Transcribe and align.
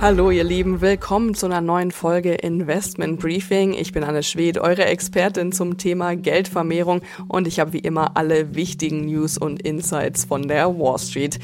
Hallo 0.00 0.30
ihr 0.30 0.44
Lieben, 0.44 0.80
willkommen 0.80 1.34
zu 1.34 1.46
einer 1.46 1.60
neuen 1.60 1.90
Folge 1.90 2.32
Investment 2.34 3.18
Briefing. 3.18 3.74
Ich 3.74 3.90
bin 3.90 4.04
Anne 4.04 4.22
Schwed, 4.22 4.56
eure 4.56 4.84
Expertin 4.84 5.50
zum 5.50 5.76
Thema 5.76 6.14
Geldvermehrung 6.14 7.00
und 7.26 7.48
ich 7.48 7.58
habe 7.58 7.72
wie 7.72 7.80
immer 7.80 8.16
alle 8.16 8.54
wichtigen 8.54 9.06
News 9.06 9.38
und 9.38 9.60
Insights 9.60 10.24
von 10.24 10.46
der 10.46 10.78
Wall 10.78 11.00
Street. 11.00 11.40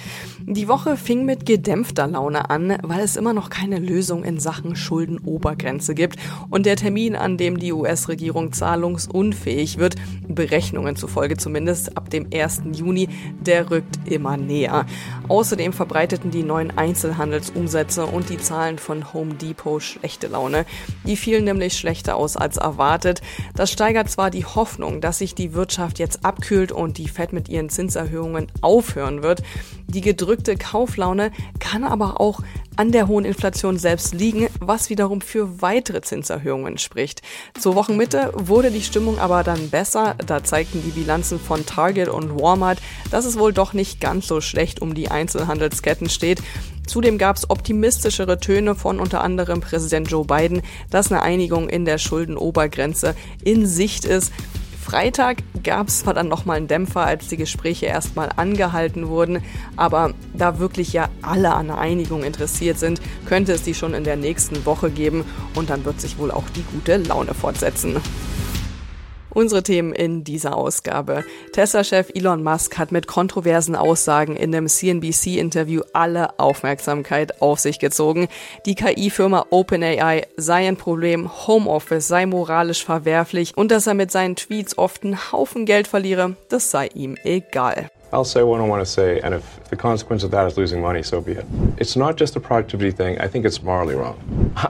Die 0.46 0.68
Woche 0.68 0.96
fing 0.96 1.24
mit 1.24 1.46
gedämpfter 1.46 2.06
Laune 2.06 2.48
an, 2.48 2.78
weil 2.82 3.00
es 3.00 3.16
immer 3.16 3.32
noch 3.32 3.50
keine 3.50 3.80
Lösung 3.80 4.22
in 4.22 4.38
Sachen 4.38 4.76
Schuldenobergrenze 4.76 5.96
gibt 5.96 6.20
und 6.48 6.64
der 6.64 6.76
Termin, 6.76 7.16
an 7.16 7.36
dem 7.36 7.58
die 7.58 7.72
US-Regierung 7.72 8.52
zahlungsunfähig 8.52 9.78
wird, 9.78 9.96
Berechnungen 10.28 10.94
zufolge 10.94 11.36
zumindest 11.36 11.96
ab 11.96 12.08
dem 12.08 12.28
1. 12.32 12.62
Juni, 12.72 13.08
der 13.40 13.72
rückt 13.72 13.98
immer 14.04 14.36
näher. 14.36 14.86
Außerdem 15.26 15.72
verbreiteten 15.72 16.30
die 16.30 16.44
neuen 16.44 16.70
Einzelhandelsumsätze 16.78 18.06
und 18.06 18.30
die 18.30 18.43
Zahlen 18.44 18.78
von 18.78 19.12
Home 19.12 19.34
Depot 19.34 19.82
schlechte 19.82 20.28
Laune. 20.28 20.66
Die 21.04 21.16
fielen 21.16 21.44
nämlich 21.44 21.76
schlechter 21.76 22.16
aus 22.16 22.36
als 22.36 22.58
erwartet. 22.58 23.22
Das 23.54 23.72
steigert 23.72 24.10
zwar 24.10 24.30
die 24.30 24.44
Hoffnung, 24.44 25.00
dass 25.00 25.18
sich 25.18 25.34
die 25.34 25.54
Wirtschaft 25.54 25.98
jetzt 25.98 26.24
abkühlt 26.24 26.70
und 26.70 26.98
die 26.98 27.08
Fed 27.08 27.32
mit 27.32 27.48
ihren 27.48 27.70
Zinserhöhungen 27.70 28.52
aufhören 28.60 29.22
wird. 29.22 29.42
Die 29.86 30.00
gedrückte 30.00 30.56
Kauflaune 30.56 31.32
kann 31.58 31.84
aber 31.84 32.20
auch 32.20 32.40
an 32.76 32.92
der 32.92 33.06
hohen 33.06 33.24
Inflation 33.24 33.78
selbst 33.78 34.14
liegen, 34.14 34.48
was 34.60 34.90
wiederum 34.90 35.20
für 35.20 35.62
weitere 35.62 36.02
Zinserhöhungen 36.02 36.78
spricht. 36.78 37.22
Zur 37.58 37.74
Wochenmitte 37.76 38.32
wurde 38.34 38.70
die 38.70 38.82
Stimmung 38.82 39.18
aber 39.18 39.44
dann 39.44 39.70
besser. 39.70 40.16
Da 40.26 40.42
zeigten 40.42 40.82
die 40.82 40.90
Bilanzen 40.90 41.38
von 41.38 41.66
Target 41.66 42.08
und 42.08 42.40
Walmart, 42.40 42.78
dass 43.10 43.24
es 43.24 43.38
wohl 43.38 43.52
doch 43.52 43.72
nicht 43.72 44.00
ganz 44.00 44.26
so 44.26 44.40
schlecht 44.40 44.82
um 44.82 44.94
die 44.94 45.10
Einzelhandelsketten 45.10 46.08
steht. 46.08 46.42
Zudem 46.86 47.18
gab 47.18 47.36
es 47.36 47.48
optimistischere 47.48 48.38
Töne 48.38 48.74
von 48.74 49.00
unter 49.00 49.22
anderem 49.22 49.60
Präsident 49.60 50.10
Joe 50.10 50.24
Biden, 50.24 50.62
dass 50.90 51.10
eine 51.10 51.22
Einigung 51.22 51.68
in 51.68 51.84
der 51.84 51.98
Schuldenobergrenze 51.98 53.14
in 53.42 53.66
Sicht 53.66 54.04
ist. 54.04 54.32
Freitag 54.84 55.38
gab 55.62 55.88
es 55.88 56.00
zwar 56.00 56.12
dann 56.12 56.28
nochmal 56.28 56.58
einen 56.58 56.68
Dämpfer, 56.68 57.06
als 57.06 57.28
die 57.28 57.38
Gespräche 57.38 57.86
erstmal 57.86 58.28
angehalten 58.36 59.08
wurden, 59.08 59.42
aber 59.76 60.12
da 60.34 60.58
wirklich 60.58 60.92
ja 60.92 61.08
alle 61.22 61.54
an 61.54 61.70
einer 61.70 61.78
Einigung 61.78 62.22
interessiert 62.22 62.78
sind, 62.78 63.00
könnte 63.24 63.52
es 63.52 63.62
die 63.62 63.72
schon 63.72 63.94
in 63.94 64.04
der 64.04 64.16
nächsten 64.16 64.66
Woche 64.66 64.90
geben 64.90 65.24
und 65.54 65.70
dann 65.70 65.86
wird 65.86 66.02
sich 66.02 66.18
wohl 66.18 66.30
auch 66.30 66.44
die 66.54 66.64
gute 66.70 66.98
Laune 66.98 67.32
fortsetzen. 67.32 67.96
Unsere 69.34 69.64
Themen 69.64 69.92
in 69.92 70.22
dieser 70.22 70.56
Ausgabe. 70.56 71.24
Tesla-Chef 71.52 72.10
Elon 72.14 72.42
Musk 72.42 72.78
hat 72.78 72.92
mit 72.92 73.08
kontroversen 73.08 73.74
Aussagen 73.74 74.36
in 74.36 74.54
einem 74.54 74.68
CNBC-Interview 74.68 75.82
alle 75.92 76.38
Aufmerksamkeit 76.38 77.42
auf 77.42 77.58
sich 77.58 77.80
gezogen. 77.80 78.28
Die 78.64 78.76
KI-Firma 78.76 79.46
OpenAI 79.50 80.28
sei 80.36 80.68
ein 80.68 80.76
Problem, 80.76 81.30
Homeoffice 81.46 82.06
sei 82.06 82.26
moralisch 82.26 82.84
verwerflich 82.84 83.56
und 83.56 83.70
dass 83.70 83.88
er 83.88 83.94
mit 83.94 84.12
seinen 84.12 84.36
Tweets 84.36 84.78
oft 84.78 85.02
einen 85.02 85.32
Haufen 85.32 85.66
Geld 85.66 85.88
verliere, 85.88 86.36
das 86.48 86.70
sei 86.70 86.88
ihm 86.94 87.16
egal. 87.24 87.90
I'll 88.14 88.24
say 88.24 88.44
what 88.44 88.60
I 88.60 88.64
want 88.64 88.80
to 88.80 88.86
say, 88.86 89.18
and 89.24 89.34
if 89.34 89.42
the 89.70 89.76
consequence 89.76 90.22
of 90.22 90.30
that 90.30 90.46
is 90.46 90.56
losing 90.56 90.80
money, 90.80 91.02
so 91.02 91.20
be 91.20 91.32
it. 91.32 91.44
It's 91.78 91.96
not 91.96 92.16
just 92.16 92.36
a 92.36 92.40
productivity 92.40 92.92
thing, 92.92 93.20
I 93.20 93.26
think 93.26 93.44
it's 93.44 93.60
morally 93.60 93.96
wrong. 93.96 94.16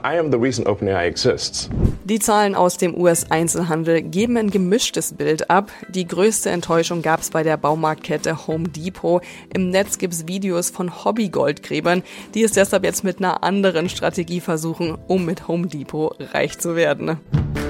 I 0.03 0.17
am 0.17 0.31
the 0.31 0.39
reason 0.39 0.65
OpenAI 0.65 1.05
exists. 1.05 1.69
Die 2.05 2.17
Zahlen 2.17 2.55
aus 2.55 2.77
dem 2.77 2.99
US-Einzelhandel 2.99 4.01
geben 4.01 4.37
ein 4.37 4.49
gemischtes 4.49 5.13
Bild 5.13 5.51
ab. 5.51 5.71
Die 5.89 6.07
größte 6.07 6.49
Enttäuschung 6.49 7.03
gab 7.03 7.19
es 7.19 7.29
bei 7.29 7.43
der 7.43 7.57
Baumarktkette 7.57 8.47
Home 8.47 8.67
Depot. 8.69 9.21
Im 9.53 9.69
Netz 9.69 9.99
gibt 9.99 10.15
es 10.15 10.27
Videos 10.27 10.71
von 10.71 11.05
Hobby-Goldgräbern, 11.05 12.01
die 12.33 12.41
es 12.41 12.53
deshalb 12.53 12.83
jetzt 12.83 13.03
mit 13.03 13.19
einer 13.19 13.43
anderen 13.43 13.89
Strategie 13.89 14.39
versuchen, 14.39 14.97
um 15.07 15.23
mit 15.23 15.47
Home 15.47 15.67
Depot 15.67 16.15
reich 16.33 16.57
zu 16.57 16.75
werden. 16.75 17.19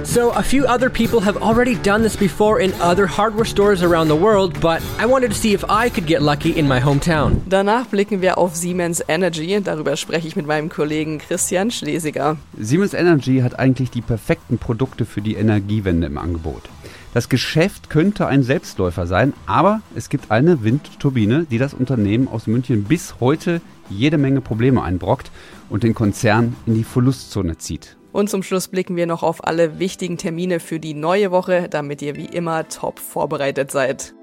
So, 0.05 0.31
a 0.31 0.43
few 0.43 0.65
other 0.65 0.89
people 0.89 1.19
have 1.21 1.35
already 1.37 1.75
done 1.75 2.03
this 2.03 2.15
before 2.15 2.61
in 2.61 2.73
other 2.79 3.07
hardware 3.07 3.43
stores 3.43 3.81
around 3.81 4.07
the 4.07 4.15
world, 4.15 4.53
but 4.61 4.81
I 4.99 5.07
wanted 5.07 5.31
to 5.31 5.35
see 5.35 5.53
if 5.53 5.63
I 5.67 5.89
could 5.89 6.05
get 6.05 6.21
lucky 6.21 6.51
in 6.51 6.67
my 6.67 6.79
hometown. 6.79 7.41
Danach 7.49 7.87
blicken 7.87 8.21
wir 8.21 8.37
auf 8.37 8.55
Siemens 8.55 9.03
Energy. 9.07 9.59
Darüber 9.61 9.97
spreche 9.97 10.27
ich 10.27 10.35
mit 10.35 10.45
meinem 10.45 10.69
Kollegen 10.69 11.17
Christian 11.17 11.71
Schlesiger. 11.71 12.37
Siemens 12.57 12.93
Energy 12.93 13.39
hat 13.39 13.57
eigentlich 13.57 13.89
die 13.89 14.01
perfekten 14.01 14.59
Produkte 14.59 15.05
für 15.05 15.21
die 15.21 15.35
Energiewende 15.35 16.07
im 16.07 16.19
Angebot. 16.19 16.69
Das 17.15 17.27
Geschäft 17.27 17.89
könnte 17.89 18.27
ein 18.27 18.43
Selbstläufer 18.43 19.07
sein, 19.07 19.33
aber 19.47 19.81
es 19.95 20.09
gibt 20.09 20.31
eine 20.31 20.63
Windturbine, 20.63 21.47
die 21.49 21.57
das 21.57 21.73
Unternehmen 21.73 22.27
aus 22.27 22.45
München 22.45 22.83
bis 22.83 23.15
heute 23.19 23.59
jede 23.89 24.17
Menge 24.17 24.41
Probleme 24.41 24.83
einbrockt 24.83 25.31
und 25.69 25.83
den 25.83 25.95
Konzern 25.95 26.55
in 26.67 26.75
die 26.75 26.83
Verlustzone 26.83 27.57
zieht. 27.57 27.95
Und 28.15 28.29
zum 28.29 28.43
Schluss 28.43 28.69
blicken 28.69 28.95
wir 28.95 29.07
noch 29.07 29.23
auf 29.23 29.45
alle 29.45 29.77
wichtigen 29.77 30.17
Termine 30.17 30.61
für 30.61 30.79
die 30.79 30.93
neue 30.93 31.31
Woche, 31.31 31.67
damit 31.69 32.01
ihr 32.01 32.15
wie 32.15 32.23
immer 32.23 32.65
top 32.69 32.99
vorbereitet 32.99 33.71
seid. 33.71 34.13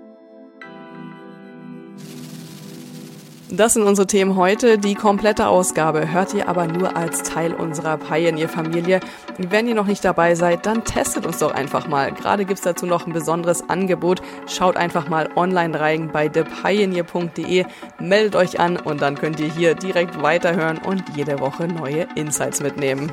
Das 3.51 3.75
sind 3.75 3.83
unsere 3.83 4.07
Themen 4.07 4.37
heute. 4.37 4.79
Die 4.79 4.95
komplette 4.95 5.47
Ausgabe 5.47 6.11
hört 6.11 6.33
ihr 6.33 6.49
aber 6.49 6.69
nur 6.69 6.97
als 6.97 7.23
Teil 7.23 7.53
unserer 7.53 7.99
Pioneer-Familie. 7.99 9.01
Wenn 9.37 9.69
ihr 9.69 9.75
noch 9.75 9.87
nicht 9.87 10.07
dabei 10.07 10.37
seid, 10.37 10.65
dann 10.65 10.87
testet 10.87 11.27
uns 11.27 11.41
doch 11.41 11.53
einfach 11.53 11.87
mal. 11.87 12.13
Gerade 12.13 12.47
gibt's 12.47 12.63
dazu 12.63 12.87
noch 12.87 13.07
ein 13.07 13.13
besonderes 13.13 13.69
Angebot. 13.69 14.23
Schaut 14.47 14.79
einfach 14.79 15.11
mal 15.11 15.29
online 15.37 15.79
rein 15.79 16.09
bei 16.11 16.31
thepioneer.de, 16.31 17.67
meldet 17.99 18.37
euch 18.37 18.59
an 18.59 18.79
und 18.79 19.03
dann 19.03 19.17
könnt 19.17 19.39
ihr 19.39 19.53
hier 19.53 19.75
direkt 19.75 20.23
weiterhören 20.23 20.79
und 20.79 21.05
jede 21.15 21.41
Woche 21.41 21.69
neue 21.69 22.09
Insights 22.15 22.63
mitnehmen. 22.63 23.13